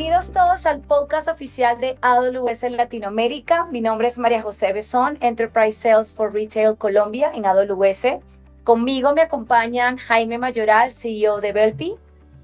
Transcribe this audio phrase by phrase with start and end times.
[0.00, 3.66] Bienvenidos todos al podcast oficial de AWS en Latinoamérica.
[3.66, 8.06] Mi nombre es María José Besón, Enterprise Sales for Retail Colombia en AWS.
[8.64, 11.96] Conmigo me acompañan Jaime Mayoral, CEO de Belpi,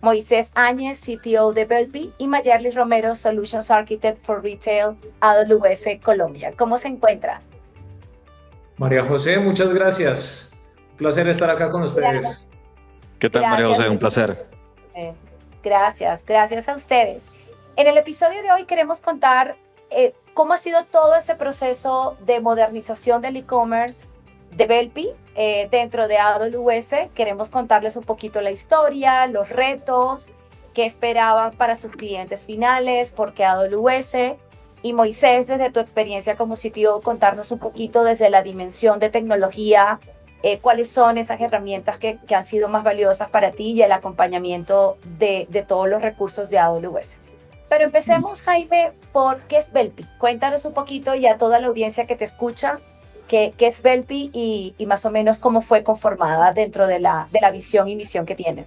[0.02, 6.52] Moisés Áñez, CTO de Belpi y Mayerly Romero, Solutions Architect for Retail AWS Colombia.
[6.58, 7.40] ¿Cómo se encuentra?
[8.76, 10.54] María José, muchas gracias.
[10.90, 12.50] Un placer estar acá con ustedes.
[13.18, 13.88] ¿Qué tal, María José?
[13.88, 14.46] Un placer.
[14.94, 15.14] Eh,
[15.62, 17.32] gracias, gracias a ustedes.
[17.76, 19.56] En el episodio de hoy queremos contar
[19.90, 24.08] eh, cómo ha sido todo ese proceso de modernización del e-commerce
[24.52, 27.10] de Belpi eh, dentro de AWS.
[27.14, 30.32] Queremos contarles un poquito la historia, los retos,
[30.72, 34.38] qué esperaban para sus clientes finales, por qué AWS.
[34.80, 40.00] Y Moisés, desde tu experiencia como sitio, contarnos un poquito desde la dimensión de tecnología,
[40.42, 44.96] eh, cuáles son esas herramientas que, han sido más valiosas para ti y el acompañamiento
[45.18, 47.18] de, todos los recursos de AWS.
[47.68, 50.04] Pero empecemos, Jaime, por qué es Belpi.
[50.18, 52.78] Cuéntanos un poquito y a toda la audiencia que te escucha,
[53.26, 57.50] qué, es Belpi y, más o menos cómo fue conformada dentro de la, de la
[57.50, 58.66] visión y misión que tienes.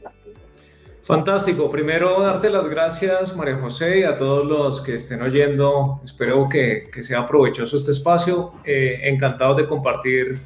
[1.03, 1.71] Fantástico.
[1.71, 6.01] Primero, darte las gracias, María José, y a todos los que estén oyendo.
[6.03, 8.53] Espero que, sea provechoso este espacio.
[8.63, 10.39] Eh, encantado de compartir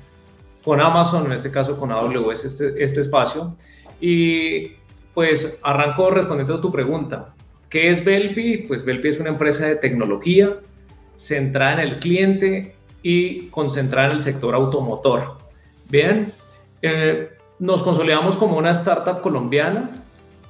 [0.64, 3.58] con Amazon, en este caso con AWS, este, este espacio.
[4.00, 4.74] Y
[5.14, 7.33] pues arranco respondiendo a tu pregunta.
[7.74, 8.58] ¿Qué es Belpi?
[8.68, 10.60] Pues Belpi es una empresa de tecnología
[11.16, 15.40] centrada en el cliente y concentrada en el sector automotor.
[15.90, 16.32] Bien,
[16.84, 19.90] eh, nos consolidamos como una startup colombiana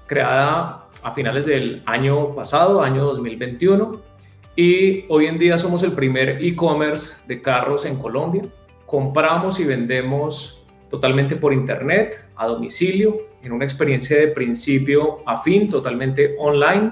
[0.05, 4.01] creada a finales del año pasado, año 2021,
[4.57, 8.43] y hoy en día somos el primer e-commerce de carros en Colombia.
[8.85, 15.69] Compramos y vendemos totalmente por internet, a domicilio, en una experiencia de principio a fin,
[15.69, 16.91] totalmente online.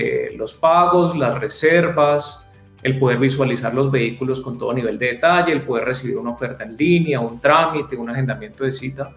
[0.00, 2.54] Eh, los pagos, las reservas,
[2.84, 6.62] el poder visualizar los vehículos con todo nivel de detalle, el poder recibir una oferta
[6.62, 9.10] en línea, un trámite, un agendamiento de cita.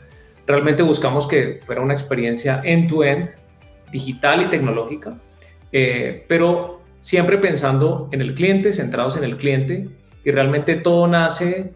[0.47, 3.29] Realmente buscamos que fuera una experiencia end-to-end,
[3.91, 5.19] digital y tecnológica,
[5.71, 9.87] eh, pero siempre pensando en el cliente, centrados en el cliente,
[10.23, 11.75] y realmente todo nace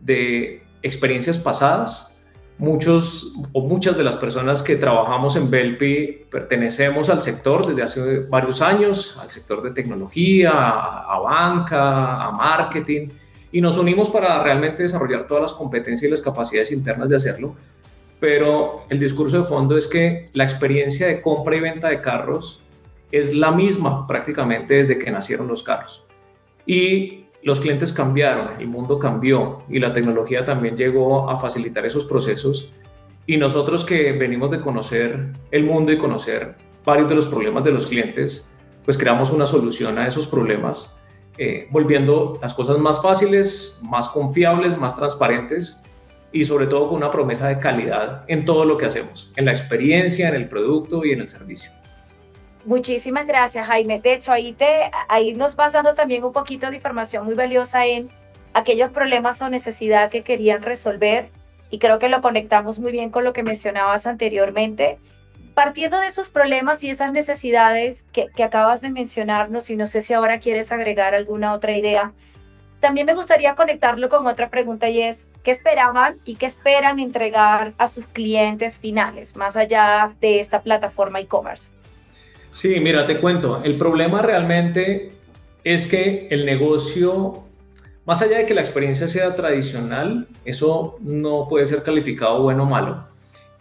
[0.00, 2.13] de experiencias pasadas.
[2.58, 8.20] Muchos o muchas de las personas que trabajamos en Belpi pertenecemos al sector desde hace
[8.20, 13.08] varios años, al sector de tecnología, a, a banca, a marketing,
[13.50, 17.54] y nos unimos para realmente desarrollar todas las competencias y las capacidades internas de hacerlo,
[18.18, 22.62] pero el discurso de fondo es que la experiencia de compra y venta de carros
[23.12, 26.04] es la misma prácticamente desde que nacieron los carros.
[26.66, 32.06] Y los clientes cambiaron, el mundo cambió y la tecnología también llegó a facilitar esos
[32.06, 32.72] procesos.
[33.26, 36.54] Y nosotros que venimos de conocer el mundo y conocer
[36.86, 38.50] varios de los problemas de los clientes,
[38.86, 40.98] pues creamos una solución a esos problemas,
[41.36, 45.84] eh, volviendo las cosas más fáciles, más confiables, más transparentes
[46.32, 49.50] y sobre todo con una promesa de calidad en todo lo que hacemos, en la
[49.50, 51.70] experiencia, en el producto y en el servicio.
[52.64, 54.00] Muchísimas gracias, Jaime.
[54.00, 57.84] De hecho, ahí, te, ahí nos vas dando también un poquito de información muy valiosa
[57.84, 58.08] en
[58.54, 61.28] aquellos problemas o necesidad que querían resolver
[61.70, 64.98] y creo que lo conectamos muy bien con lo que mencionabas anteriormente.
[65.54, 70.00] Partiendo de esos problemas y esas necesidades que, que acabas de mencionarnos, y no sé
[70.00, 72.12] si ahora quieres agregar alguna otra idea,
[72.80, 77.72] también me gustaría conectarlo con otra pregunta y es, ¿qué esperaban y qué esperan entregar
[77.78, 81.72] a sus clientes finales, más allá de esta plataforma e-commerce?
[82.54, 85.10] Sí, mira, te cuento, el problema realmente
[85.64, 87.42] es que el negocio,
[88.06, 92.66] más allá de que la experiencia sea tradicional, eso no puede ser calificado bueno o
[92.66, 93.04] malo.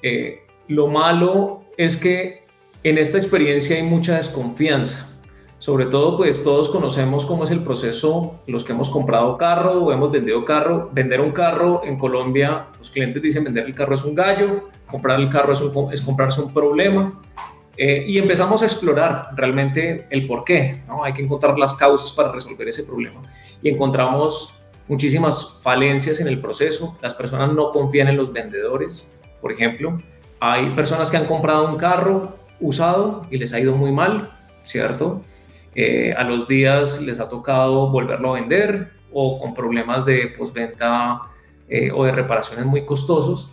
[0.04, 2.44] Eh, lo malo es que
[2.84, 5.14] en esta experiencia hay mucha desconfianza
[5.64, 9.94] sobre todo, pues todos conocemos cómo es el proceso, los que hemos comprado carro o
[9.94, 10.90] hemos vendido carro.
[10.92, 15.22] Vender un carro en Colombia, los clientes dicen vender el carro es un gallo, comprar
[15.22, 17.18] el carro es, es comprarse un problema.
[17.76, 21.04] Eh, y empezamos a explorar realmente el por qué, ¿no?
[21.04, 23.22] Hay que encontrar las causas para resolver ese problema.
[23.62, 24.54] Y encontramos
[24.88, 26.98] muchísimas falencias en el proceso.
[27.02, 30.02] Las personas no confían en los vendedores, por ejemplo.
[30.40, 34.32] Hay personas que han comprado un carro usado y les ha ido muy mal,
[34.64, 35.24] ¿cierto?
[35.76, 41.22] Eh, a los días les ha tocado volverlo a vender o con problemas de postventa
[41.68, 43.53] eh, o de reparaciones muy costosos.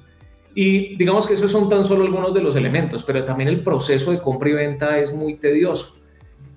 [0.55, 4.11] Y digamos que esos son tan solo algunos de los elementos, pero también el proceso
[4.11, 5.97] de compra y venta es muy tedioso.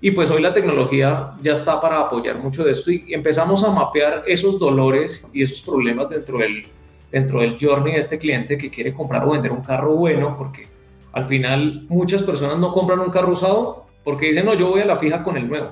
[0.01, 3.71] Y pues hoy la tecnología ya está para apoyar mucho de esto y empezamos a
[3.71, 6.67] mapear esos dolores y esos problemas dentro del,
[7.11, 10.67] dentro del journey de este cliente que quiere comprar o vender un carro bueno, porque
[11.13, 14.85] al final muchas personas no compran un carro usado porque dicen, no, yo voy a
[14.85, 15.69] la fija con el nuevo.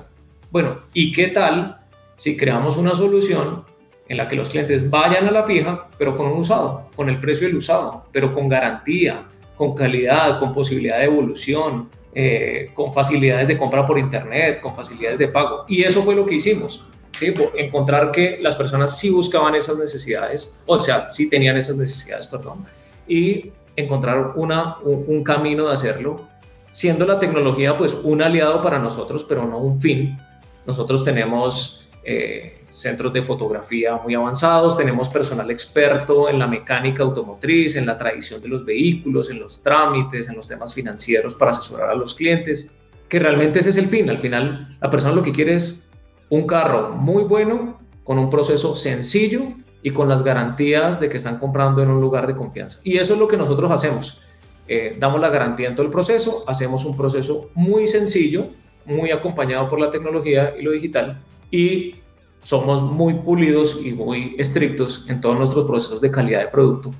[0.50, 1.78] Bueno, ¿y qué tal
[2.16, 3.64] si creamos una solución
[4.12, 7.18] en la que los clientes vayan a la fija, pero con un usado, con el
[7.18, 9.24] precio del usado, pero con garantía,
[9.56, 15.18] con calidad, con posibilidad de evolución, eh, con facilidades de compra por internet, con facilidades
[15.18, 15.64] de pago?
[15.66, 16.86] Y eso fue lo que hicimos.
[17.18, 17.32] ¿sí?
[17.56, 22.66] Encontrar que las personas sí buscaban esas necesidades, o sea, sí tenían esas necesidades, perdón,
[23.08, 26.20] y encontrar una, un, camino de hacerlo,
[26.70, 30.18] siendo la tecnología pues un aliado para nosotros, pero no un fin.
[30.66, 37.76] Nosotros tenemos eh, centros de fotografía muy avanzados, tenemos personal experto en la mecánica automotriz,
[37.76, 41.90] en la tradición de los vehículos, en los trámites, en los temas financieros para asesorar
[41.90, 42.78] a los clientes,
[43.08, 44.08] que realmente ese es el fin.
[44.10, 45.88] Al final, la persona lo que quiere es
[46.30, 49.42] un carro muy bueno, con un proceso sencillo
[49.82, 52.80] y con las garantías de que están comprando en un lugar de confianza.
[52.84, 54.22] Y eso es lo que nosotros hacemos.
[54.66, 58.46] Eh, damos la garantía en todo el proceso, hacemos un proceso muy sencillo,
[58.84, 61.20] muy acompañado por la tecnología y lo digital,
[61.50, 61.96] y
[62.42, 66.90] somos muy pulidos y muy estrictos en todos nuestros procesos de calidad de producto,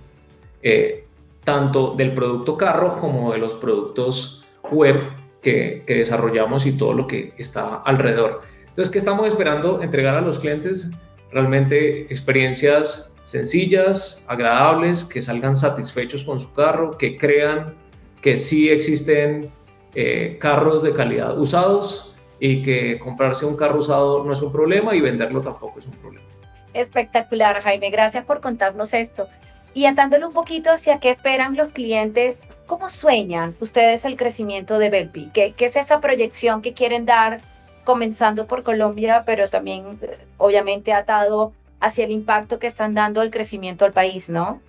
[0.63, 1.05] eh,
[1.45, 5.03] tanto del producto carro como de los productos web
[5.43, 8.43] que, que desarrollamos y todo lo que está alrededor.
[8.69, 9.83] Entonces, ¿qué estamos esperando?
[9.83, 10.93] Entregar a los clientes
[11.33, 17.75] realmente experiencias sencillas, agradables, que salgan satisfechos con su carro, que crean
[18.21, 19.51] que sí existen
[19.95, 24.95] eh, carros de calidad usados y que comprarse un carro usado no es un problema
[24.95, 26.27] y venderlo tampoco es un problema.
[26.75, 27.91] Espectacular, Jaime.
[27.91, 29.29] Gracias por contarnos esto.
[29.75, 34.91] Y atándole un poquito hacia qué esperan los clientes, ¿cómo sueñan ustedes el crecimiento de
[34.91, 35.31] Belpi?
[35.33, 37.41] ¿Qué, ¿Qué, es esa proyección que quieren dar
[37.85, 39.99] comenzando por Colombia, pero también
[40.39, 44.61] obviamente atado hacia el impacto que están dando al crecimiento del país, ¿no?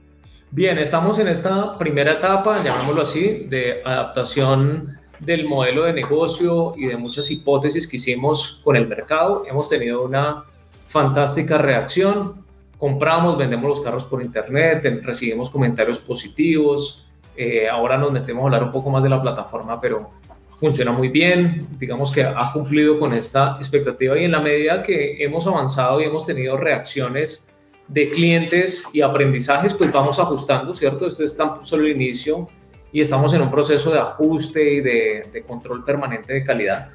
[0.51, 6.85] Bien, estamos en esta primera etapa, llamémoslo así, de adaptación del modelo de negocio y
[6.87, 9.43] de muchas hipótesis que hicimos con el mercado.
[9.47, 10.43] Hemos tenido una
[10.87, 12.43] fantástica reacción.
[12.77, 17.07] Compramos, vendemos los carros por internet, recibimos comentarios positivos.
[17.35, 20.11] Eh, ahora nos metemos a hablar un poco más de la plataforma, pero
[20.55, 25.23] funciona muy bien, digamos que ha cumplido con esta expectativa y en la medida que
[25.23, 27.51] hemos avanzado y hemos tenido reacciones
[27.87, 31.07] de clientes y aprendizajes, pues vamos ajustando, ¿cierto?
[31.07, 32.47] Esto es tan solo el inicio
[32.93, 36.89] y estamos en un proceso de ajuste y de, control permanente de calidad.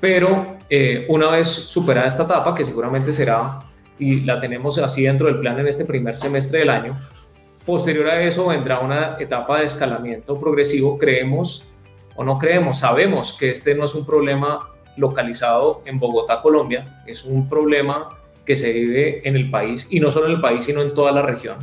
[0.00, 3.60] Pero eh, una vez superada esta etapa, que seguramente será,
[3.98, 6.96] y la tenemos así dentro del plan en este primer semestre del año,
[7.64, 11.64] posterior a eso vendrá una etapa de escalamiento progresivo, creemos,
[12.16, 17.24] o no creemos, sabemos que este no es un problema localizado en Bogotá, Colombia, es
[17.24, 20.82] un problema que se vive en el país y no solo en el país, sino
[20.82, 21.58] en toda la región.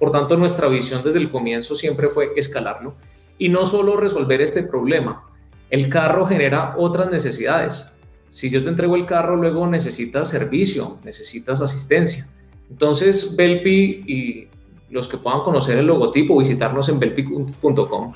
[0.00, 2.94] Por tanto, nuestra visión desde el comienzo siempre fue escalarlo
[3.38, 5.26] y no solo resolver este problema.
[5.70, 7.98] El carro genera otras necesidades.
[8.28, 12.26] Si yo te entrego el carro, luego necesitas servicio, necesitas asistencia.
[12.70, 14.48] Entonces, Belpi y
[14.90, 18.12] los que puedan conocer el logotipo, visitarnos en belpi.com,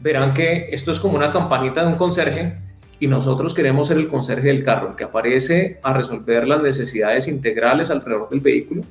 [0.00, 2.56] verán que esto es como una campanita de un conserje
[2.98, 7.26] y nosotros queremos ser el conserje del carro, el que aparece a resolver las necesidades
[7.26, 8.82] integrales alrededor del vehículo.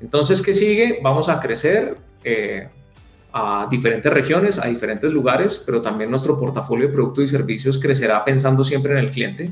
[0.00, 1.00] Entonces, ¿qué sigue?
[1.02, 2.68] Vamos a crecer eh,
[3.32, 8.24] a diferentes regiones, a diferentes lugares, pero también nuestro portafolio de productos y servicios crecerá
[8.24, 9.50] pensando siempre en el cliente.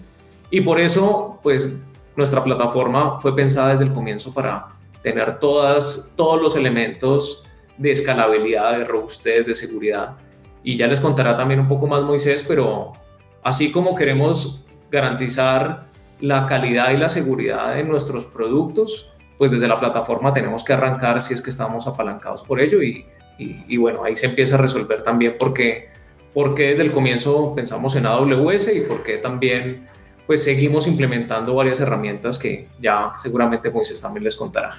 [0.51, 1.83] Y por eso, pues,
[2.17, 4.69] nuestra plataforma fue pensada desde el comienzo para
[5.03, 10.17] tener todas, todos los elementos de escalabilidad, de robustez, de seguridad
[10.65, 12.95] y ya les contará también un poco más Moisés, pero
[13.43, 15.85] así como queremos garantizar
[16.21, 21.21] la calidad y la seguridad de nuestros productos, pues desde la plataforma tenemos que arrancar
[21.21, 23.05] si es que estamos apalancados por ello y,
[23.39, 25.89] y, bueno, ahí se empieza a resolver también porque,
[26.33, 29.87] porque desde el comienzo pensamos en AWS y porque también
[30.27, 34.71] pues seguimos implementando varias herramientas que ya seguramente Moisés también les contará.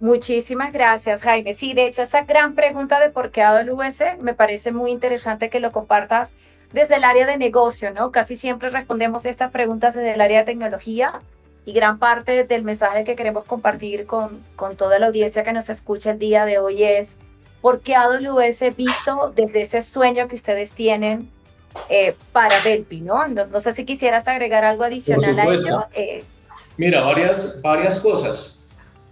[0.00, 1.52] Muchísimas gracias, Jaime.
[1.52, 5.60] Sí, de hecho, esa gran pregunta de por qué AWS me parece muy interesante que
[5.60, 6.34] lo compartas
[6.72, 8.10] desde el área de negocio, ¿no?
[8.10, 11.20] Casi siempre respondemos estas preguntas desde el área de tecnología
[11.64, 15.68] y gran parte del mensaje que queremos compartir con, con toda la audiencia que nos
[15.68, 17.18] escucha el día de hoy es
[17.60, 21.28] por qué AWS visto desde ese sueño que ustedes tienen
[21.88, 23.28] eh, para Belpi, ¿no?
[23.28, 23.60] ¿no?
[23.60, 25.84] sé si quisieras agregar algo adicional a ello.
[25.94, 26.24] Eh.
[26.76, 28.66] Mira, varias, varias cosas.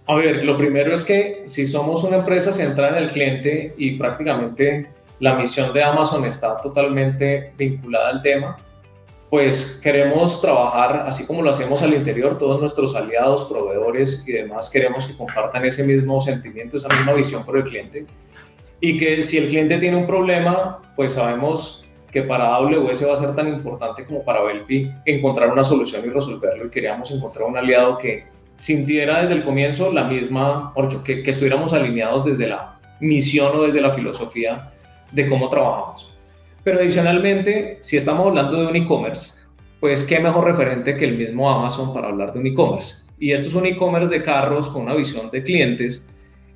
[0.07, 3.99] A ver, lo primero es que si somos una empresa centrada en el cliente y
[3.99, 4.88] prácticamente
[5.21, 8.57] la misión de Amazon está totalmente vinculada al tema,
[9.30, 14.70] pues queremos trabajar así como lo hacemos al interior, todos nuestros aliados, proveedores y demás
[14.70, 18.06] queremos que compartan ese mismo sentimiento, esa misma visión por el cliente
[18.80, 23.16] y que si el cliente tiene un problema, pues sabemos que para AWS va a
[23.16, 27.58] ser tan importante como para Belpi encontrar una solución y resolverlo y queríamos encontrar un
[27.58, 28.25] aliado que
[28.58, 30.73] sintiera desde el comienzo la misma,
[31.04, 34.70] que, que estuviéramos alineados desde la misión o desde la filosofía
[35.12, 36.18] de cómo trabajamos.
[36.65, 39.38] Pero adicionalmente, si estamos hablando de un e-commerce,
[39.81, 43.07] pues qué mejor referente que el mismo Amazon para hablar de un e-commerce.
[43.19, 46.12] Y esto es un e-commerce de carros con una visión de clientes.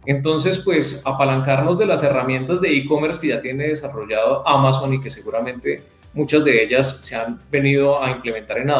[0.06, 5.10] Entonces, pues apalancarnos de las herramientas de e-commerce que ya tiene desarrollado Amazon y que
[5.10, 5.82] seguramente
[6.14, 8.70] muchas de ellas se han venido a implementar en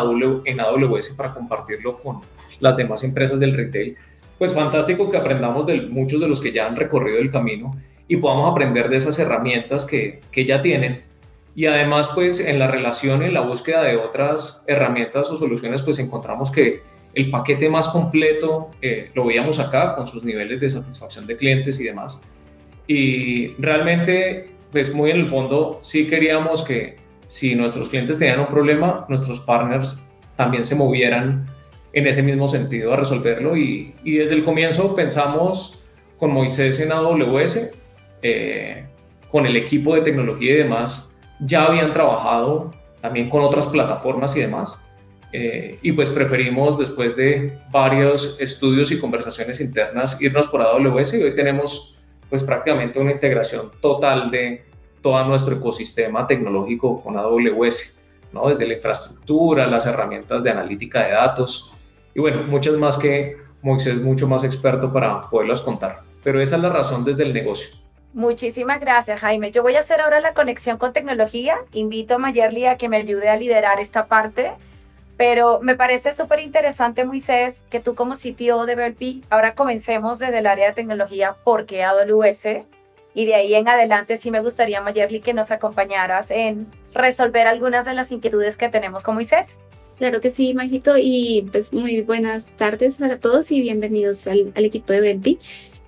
[0.60, 2.20] AWS para compartirlo con
[2.60, 3.96] las demás empresas del retail.
[4.38, 7.76] Pues fantástico que aprendamos de muchos de los que ya han recorrido el camino
[8.08, 11.11] y podamos aprender de esas herramientas que, que ya tienen
[11.54, 15.98] y además, pues en la relación, en la búsqueda de otras herramientas o soluciones, pues
[15.98, 16.82] encontramos que
[17.14, 21.78] el paquete más completo eh, lo veíamos acá con sus niveles de satisfacción de clientes
[21.78, 22.22] y demás.
[22.86, 28.46] Y realmente, pues muy en el fondo, sí queríamos que si nuestros clientes tenían un
[28.46, 30.02] problema, nuestros partners
[30.36, 31.46] también se movieran
[31.92, 33.56] en ese mismo sentido a resolverlo.
[33.56, 35.82] Y, y desde el comienzo pensamos
[36.16, 37.72] con Moisés en AWS,
[38.22, 38.84] eh,
[39.28, 41.11] con el equipo de tecnología y demás,
[41.44, 44.88] ya habían trabajado también con otras plataformas y demás.
[45.32, 51.22] Eh, y pues preferimos después de varios estudios y conversaciones internas irnos por AWS y
[51.22, 51.96] hoy tenemos
[52.28, 54.62] pues prácticamente una integración total de
[55.00, 58.48] todo nuestro ecosistema tecnológico con AWS, ¿no?
[58.48, 61.72] desde la infraestructura, las herramientas de analítica de datos
[62.14, 66.00] y bueno, muchas más que Moisés mucho más experto para poderlas contar.
[66.22, 67.76] Pero esa es la razón desde el negocio.
[68.14, 69.50] Muchísimas gracias, Jaime.
[69.52, 71.56] Yo voy a hacer ahora la conexión con tecnología.
[71.72, 74.52] Invito a Mayerly a que me ayude a liderar esta parte.
[75.16, 80.38] Pero me parece súper interesante, Moisés, que tú como CTO de Belpi, ahora comencemos desde
[80.38, 82.66] el área de tecnología, porque AWS?
[83.14, 87.84] Y de ahí en adelante sí me gustaría, Mayerly, que nos acompañaras en resolver algunas
[87.84, 89.58] de las inquietudes que tenemos con Moisés.
[89.98, 94.92] Claro que sí, Majito, y pues muy buenas tardes para todos y bienvenidos al, equipo
[94.92, 95.38] de Belpi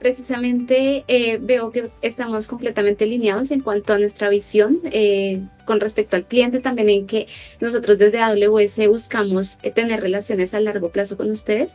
[0.04, 6.14] precisamente eh, veo que estamos completamente alineados en cuanto a nuestra visión eh, con respecto
[6.14, 7.26] al cliente, también en que
[7.58, 11.74] nosotros desde AWS buscamos eh, tener relaciones a largo plazo con ustedes.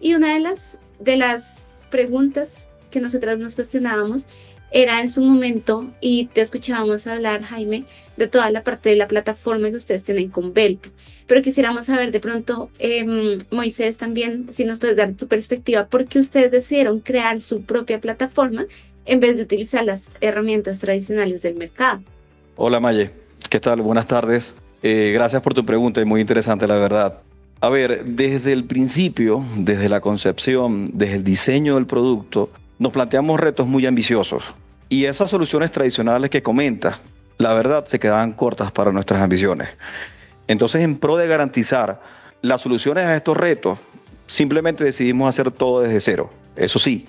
[0.00, 4.26] Y una de las, de las preguntas que nosotras nos cuestionábamos
[4.70, 7.84] era en su momento, y te escuchábamos hablar, Jaime,
[8.16, 10.84] de toda la parte de la plataforma que ustedes tienen con Belp.
[11.26, 16.06] Pero quisiéramos saber de pronto, eh, Moisés, también, si nos puedes dar tu perspectiva, ¿por
[16.06, 18.66] qué ustedes decidieron crear su propia plataforma
[19.04, 22.02] en vez de utilizar las herramientas tradicionales del mercado?
[22.56, 23.10] Hola, Maye.
[23.48, 23.82] ¿Qué tal?
[23.82, 24.56] Buenas tardes.
[24.82, 27.20] Eh, gracias por tu pregunta, es muy interesante, la verdad.
[27.60, 33.40] A ver, desde el principio, desde la concepción, desde el diseño del producto, nos planteamos
[33.40, 34.44] retos muy ambiciosos.
[34.88, 37.00] Y esas soluciones tradicionales que comenta,
[37.38, 39.68] la verdad, se quedaban cortas para nuestras ambiciones.
[40.46, 42.00] Entonces, en pro de garantizar
[42.42, 43.78] las soluciones a estos retos,
[44.26, 46.30] simplemente decidimos hacer todo desde cero.
[46.54, 47.06] Eso sí,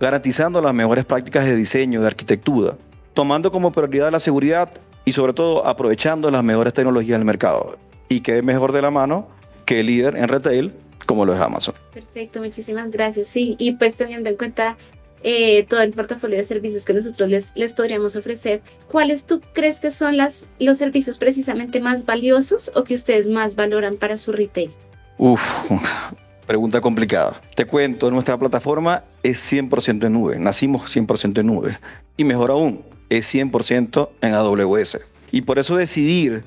[0.00, 2.76] garantizando las mejores prácticas de diseño, de arquitectura,
[3.14, 4.70] tomando como prioridad la seguridad
[5.04, 7.78] y sobre todo aprovechando las mejores tecnologías del mercado.
[8.08, 9.28] Y que mejor de la mano
[9.64, 10.72] que el líder en retail
[11.06, 11.74] como lo es Amazon.
[11.92, 13.28] Perfecto, muchísimas gracias.
[13.28, 14.76] Sí, y pues teniendo en cuenta
[15.22, 18.62] eh, todo el portafolio de servicios que nosotros les, les podríamos ofrecer.
[18.90, 23.54] ¿Cuáles tú crees que son las, los servicios precisamente más valiosos o que ustedes más
[23.54, 24.70] valoran para su retail?
[25.18, 25.40] Uf,
[26.46, 27.40] pregunta complicada.
[27.54, 31.78] Te cuento, nuestra plataforma es 100% en nube, nacimos 100% en nube
[32.16, 35.00] y mejor aún, es 100% en AWS.
[35.30, 36.44] Y por eso decidir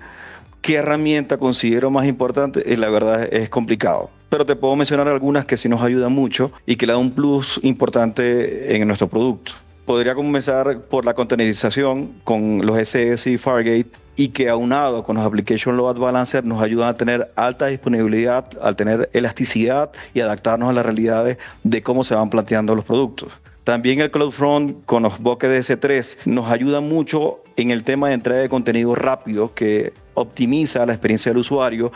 [0.61, 5.45] qué herramienta considero más importante, eh, la verdad es complicado pero te puedo mencionar algunas
[5.45, 9.53] que sí nos ayudan mucho y que le dan un plus importante en nuestro producto.
[9.85, 15.25] Podría comenzar por la containerización con los SS y Fargate y que aunado con los
[15.25, 20.73] Application Load Balancer nos ayudan a tener alta disponibilidad, a tener elasticidad y adaptarnos a
[20.73, 23.31] las realidades de cómo se van planteando los productos.
[23.65, 28.13] También el CloudFront con los buckets de S3 nos ayuda mucho en el tema de
[28.13, 31.91] entrega de contenido rápido que optimiza la experiencia del usuario,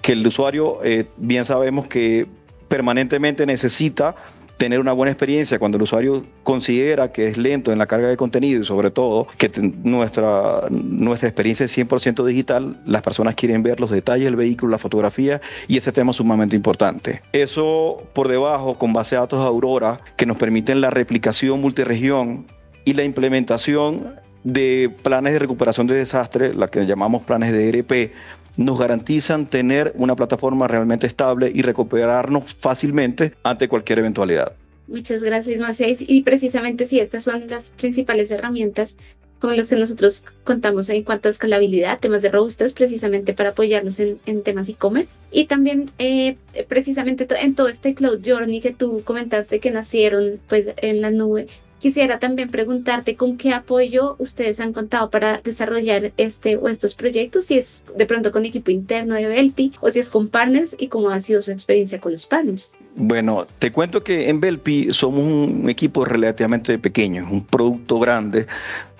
[0.00, 2.28] que el usuario eh, bien sabemos que
[2.68, 4.14] permanentemente necesita
[4.58, 8.16] tener una buena experiencia cuando el usuario considera que es lento en la carga de
[8.16, 9.50] contenido y sobre todo que
[9.84, 14.78] nuestra, nuestra experiencia es 100% digital, las personas quieren ver los detalles del vehículo, la
[14.78, 17.22] fotografía y ese tema es sumamente importante.
[17.32, 22.46] Eso por debajo con base de datos Aurora que nos permiten la replicación multiregión
[22.84, 28.12] y la implementación de planes de recuperación de desastre, la que llamamos planes de ERP,
[28.58, 34.52] nos garantizan tener una plataforma realmente estable y recuperarnos fácilmente ante cualquier eventualidad.
[34.88, 36.00] Muchas gracias, Macías.
[36.00, 38.96] Y precisamente sí, estas son las principales herramientas
[39.38, 44.00] con los que nosotros contamos en cuanto a escalabilidad, temas de robustas, precisamente para apoyarnos
[44.00, 45.14] en, en temas e-commerce.
[45.30, 46.36] Y también eh,
[46.66, 51.46] precisamente en todo este Cloud Journey que tú comentaste que nacieron pues en la nube,
[51.78, 57.46] Quisiera también preguntarte con qué apoyo ustedes han contado para desarrollar este o estos proyectos,
[57.46, 60.88] si es de pronto con equipo interno de Belpi o si es con partners y
[60.88, 62.72] cómo ha sido su experiencia con los partners.
[62.96, 68.48] Bueno, te cuento que en Belpi somos un equipo relativamente pequeño, un producto grande,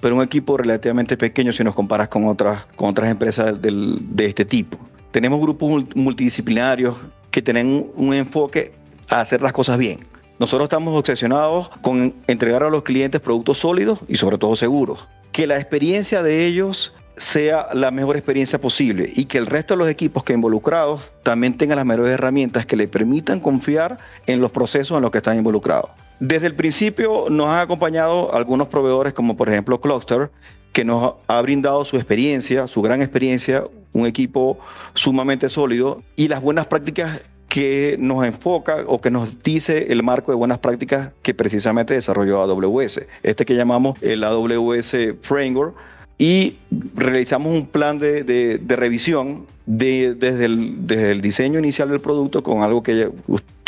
[0.01, 4.27] pero un equipo relativamente pequeño si nos comparas con otras, con otras empresas del, de
[4.27, 4.79] este tipo.
[5.11, 6.97] Tenemos grupos multidisciplinarios
[7.33, 8.71] que tienen un enfoque
[9.09, 9.99] a hacer las cosas bien
[10.39, 15.09] nosotros estamos obsesionados con entregar a los clientes productos sólidos y sobre todo seguros.
[15.33, 19.79] Que la experiencia de ellos sea la mejor experiencia posible y que el resto de
[19.79, 24.53] los equipos que involucrados también tengan las mejores herramientas que le permitan confiar en los
[24.53, 25.91] procesos en los que están involucrados.
[26.21, 30.31] Desde el principio nos han acompañado algunos proveedores como por ejemplo Cluster,
[30.73, 34.59] que nos ha brindado su experiencia, su gran experiencia, un equipo
[34.95, 40.33] sumamente sólido y las buenas prácticas que nos enfoca o que nos dice el marco
[40.33, 45.75] de buenas prácticas que precisamente desarrolló AWS, este que llamamos el AWS Framework,
[46.19, 46.57] y
[46.95, 53.11] realizamos un plan de, revisión desde, el, diseño inicial del producto con algo que,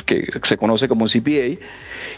[0.05, 1.59] que se conoce como CPA,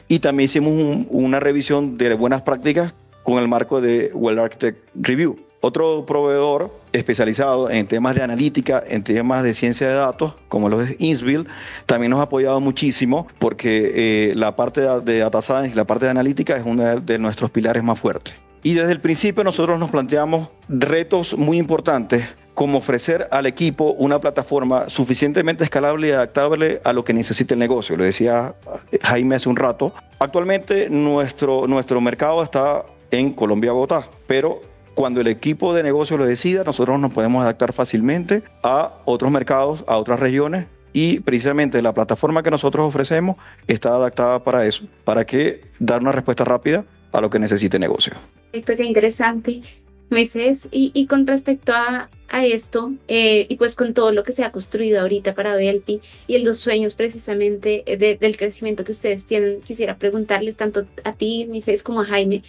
[0.08, 5.38] y también hicimos una revisión de buenas prácticas con el marco de Well Architect Review.
[5.64, 10.82] Otro proveedor especializado en temas de analítica, en temas de ciencia de datos, como lo
[10.82, 11.46] es Innsville,
[11.86, 16.10] también nos ha apoyado muchísimo porque eh, la parte de data science la parte de
[16.10, 18.34] analítica es uno de nuestros pilares más fuertes.
[18.64, 24.20] Y desde el principio nosotros nos planteamos retos muy importantes como ofrecer al equipo una
[24.20, 27.96] plataforma suficientemente escalable y adaptable a lo que necesita el negocio.
[27.96, 28.56] Lo decía
[29.00, 29.92] Jaime hace un rato.
[30.18, 36.26] Actualmente nuestro, nuestro mercado está en Colombia, Bogotá, pero cuando el equipo de negocio lo
[36.26, 41.94] decida, nosotros nos podemos adaptar fácilmente a otros mercados, a otras regiones y precisamente la
[41.94, 43.36] plataforma que nosotros ofrecemos
[43.66, 48.12] está adaptada para eso, para que dar una respuesta rápida a lo que necesite negocio.
[48.52, 49.62] Esto qué interesante,
[50.10, 50.68] Moisés.
[50.70, 54.44] Y, y con respecto a, a esto, eh, y pues con todo lo que se
[54.44, 59.60] ha construido ahorita para Belpi y en los sueños precisamente del crecimiento que ustedes tienen,
[59.60, 62.42] quisiera preguntarles tanto a ti, Moisés, como a Jaime,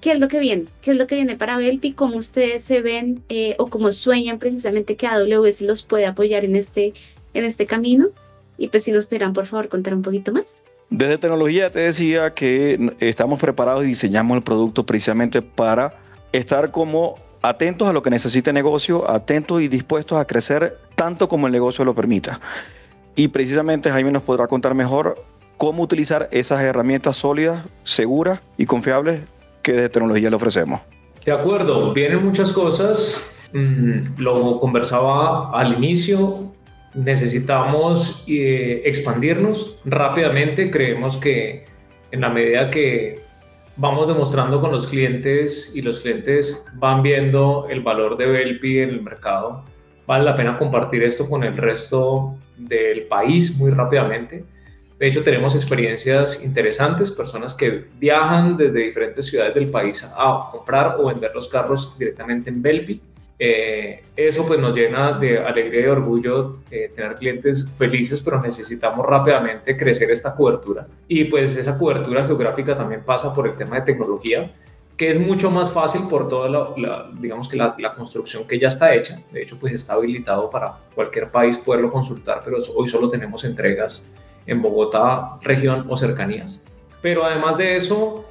[0.00, 0.66] ¿Qué es lo que viene?
[0.82, 1.92] ¿Qué es lo que viene para Belpi?
[1.92, 6.56] ¿Cómo ustedes se ven eh, o cómo sueñan precisamente que AWS los puede apoyar en
[6.56, 6.94] este,
[7.34, 8.08] en este camino?
[8.58, 10.64] Y pues si nos esperan, por favor, contar un poquito más.
[10.90, 15.98] Desde tecnología te decía que estamos preparados y diseñamos el producto precisamente para
[16.32, 21.28] estar como atentos a lo que necesita el negocio, atentos y dispuestos a crecer tanto
[21.28, 22.40] como el negocio lo permita.
[23.16, 25.24] Y precisamente Jaime nos podrá contar mejor
[25.56, 29.20] cómo utilizar esas herramientas sólidas, seguras y confiables
[29.66, 30.80] que de tecnología le ofrecemos.
[31.24, 33.48] De acuerdo, vienen muchas cosas.
[33.52, 36.52] Mm, lo conversaba al inicio.
[36.94, 40.70] Necesitamos eh, expandirnos rápidamente.
[40.70, 41.64] Creemos que
[42.12, 43.24] en la medida que
[43.76, 48.90] vamos demostrando con los clientes y los clientes van viendo el valor de Belpi en
[48.90, 49.64] el mercado,
[50.06, 54.44] vale la pena compartir esto con el resto del país muy rápidamente.
[54.98, 60.96] De hecho, tenemos experiencias interesantes, personas que viajan desde diferentes ciudades del país a comprar
[60.98, 63.02] o vender los carros directamente en Belpi.
[63.38, 69.04] Eh, eso pues nos llena de alegría y orgullo eh, tener clientes felices, pero necesitamos
[69.04, 70.86] rápidamente crecer esta cobertura.
[71.06, 74.50] Y pues esa cobertura geográfica también pasa por el tema de tecnología,
[74.96, 78.68] que es mucho más fácil por toda la, digamos que la, la, construcción que ya
[78.68, 79.20] está hecha.
[79.30, 84.16] De hecho, pues está habilitado para cualquier país poderlo consultar, pero hoy solo tenemos entregas
[84.46, 86.64] en Bogotá, región o cercanías.
[87.02, 88.24] Pero además de eso,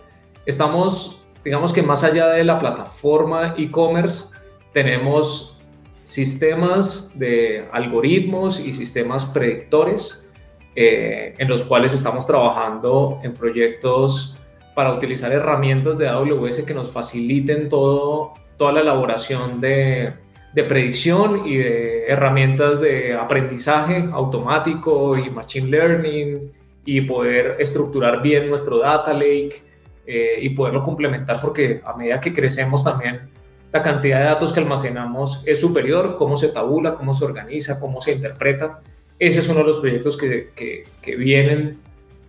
[0.45, 4.30] estamos, digamos que más allá de la plataforma e-commerce,
[4.73, 5.60] tenemos
[6.04, 10.32] sistemas de algoritmos y sistemas predictores
[10.75, 14.38] eh, en los cuales estamos trabajando en proyectos
[14.75, 20.13] para utilizar herramientas de AWS que nos faciliten todo, toda la elaboración de,
[20.55, 26.49] de predicción y de herramientas de aprendizaje automático y machine learning
[26.85, 29.63] y poder estructurar bien nuestro data lake
[30.07, 33.29] eh, y poderlo complementar porque a medida que crecemos también
[33.73, 37.99] la cantidad de datos que almacenamos es superior, cómo se tabula, cómo se organiza, cómo
[37.99, 38.79] se interpreta.
[39.19, 41.79] Ese es uno de los proyectos que, que, vienen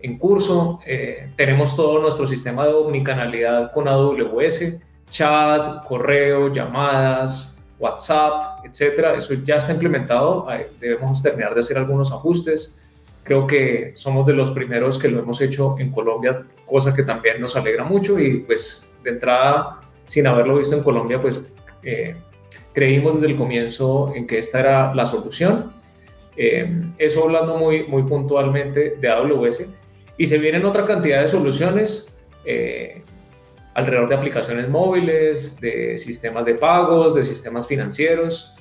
[0.01, 0.81] en curso.
[0.85, 9.15] Eh, tenemos todo nuestro sistema de omnicanalidad con AWS, chat, correo, llamadas, WhatsApp, etcétera.
[9.15, 10.47] Eso ya está implementado.
[10.79, 12.83] Debemos terminar de hacer algunos ajustes.
[13.23, 17.41] Creo que somos de los primeros que lo hemos hecho en Colombia, cosa que también
[17.41, 22.15] nos alegra mucho y pues de entrada sin haberlo visto en Colombia, pues eh,
[22.73, 25.73] creímos desde el comienzo en que esta era la solución.
[26.37, 29.67] Eh, eso hablando muy, muy puntualmente de AWS.
[30.17, 33.03] Y se vienen otra cantidad de soluciones eh,
[33.77, 38.55] alrededor de aplicaciones móviles, de sistemas de pagos, de sistemas financieros.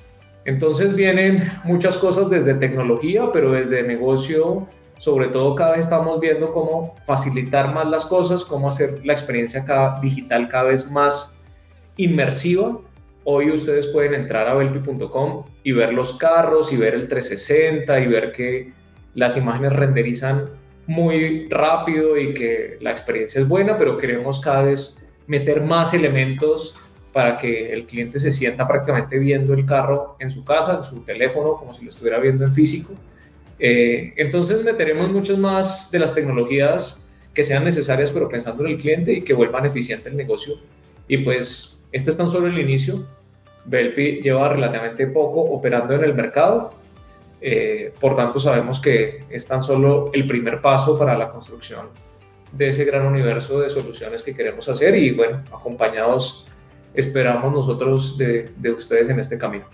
[0.44, 6.52] Entonces vienen muchas cosas desde tecnología, pero desde negocio, sobre todo cada vez estamos viendo
[6.52, 9.64] cómo facilitar más las cosas, cómo hacer la experiencia
[10.02, 11.42] digital cada vez más
[11.96, 12.78] inmersiva.
[13.24, 18.06] Hoy ustedes pueden entrar a belpi.com y ver los carros y ver el 360 y
[18.06, 18.70] ver que
[19.14, 20.50] las imágenes renderizan
[20.86, 26.76] muy rápido y que la experiencia es buena, pero queremos cada vez meter más elementos
[27.12, 31.00] para que el cliente se sienta prácticamente viendo el carro en su casa, en su
[31.00, 32.94] teléfono, como si lo estuviera viendo en físico.
[33.58, 38.78] Eh, entonces meteremos muchas más de las tecnologías que sean necesarias, pero pensando en el
[38.78, 40.54] cliente y que vuelvan eficiente el negocio.
[41.08, 43.06] Y pues este es tan solo el inicio.
[43.64, 46.74] Belpi lleva relativamente poco operando en el mercado
[47.40, 51.88] eh, por tanto, sabemos que es tan solo el primer paso para la construcción
[52.52, 56.46] de ese gran universo de soluciones que queremos hacer y bueno, acompañados
[56.94, 59.66] esperamos nosotros de, ustedes en este camino.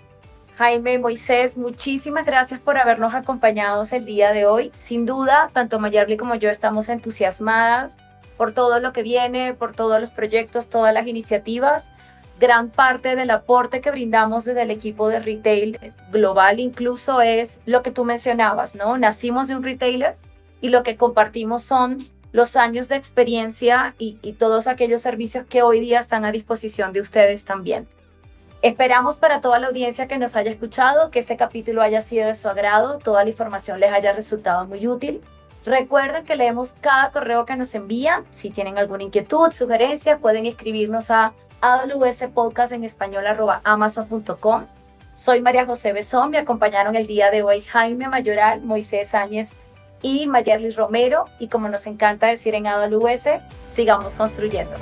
[0.57, 4.71] Jaime, Moisés, muchísimas gracias por habernos acompañado el día de hoy.
[4.73, 7.97] Sin duda, tanto Mayerly como yo estamos entusiasmadas
[8.37, 11.89] por todo lo que viene, por todos los proyectos, todas las iniciativas
[12.39, 15.79] gran parte del aporte que brindamos desde el equipo de retail
[16.11, 18.97] global incluso es lo que tú mencionabas, ¿no?
[18.97, 20.17] Nacimos de un retailer
[20.59, 25.79] y lo que compartimos son los años de experiencia y, todos aquellos servicios que hoy
[25.79, 27.87] día están a disposición de ustedes también.
[28.63, 32.35] Esperamos para toda la audiencia que nos haya escuchado que este capítulo haya sido de
[32.35, 35.21] su agrado, toda la información les haya resultado muy útil.
[35.63, 38.25] Recuerden que leemos cada correo que nos envían.
[38.31, 41.33] Si tienen alguna inquietud, sugerencia, pueden escribirnos a
[43.63, 44.65] amazon.com.
[45.13, 49.55] Soy María José Besón, me acompañaron el día de hoy Jaime Mayoral, Moisés Áñez
[50.03, 53.29] y Mayerly Romero y como nos encanta decir en AWS,
[53.71, 54.75] sigamos construyendo.